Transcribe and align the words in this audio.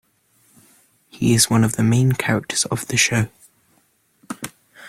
He 1.09 1.35
is 1.35 1.47
one 1.47 1.63
of 1.63 1.75
the 1.75 1.83
main 1.83 2.13
characters 2.13 2.65
of 2.65 2.87
the 2.87 2.97
show. 2.97 3.27